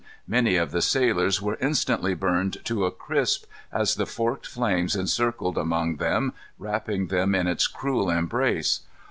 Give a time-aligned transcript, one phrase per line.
[0.25, 5.59] Many of the sailors were instantly burned to a crisp as the forked flames encircled
[5.59, 8.79] among them, wrapping them in its cruel embrace.